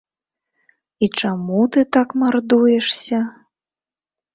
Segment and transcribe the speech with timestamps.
[1.03, 3.25] І чаму ты так мардуешся?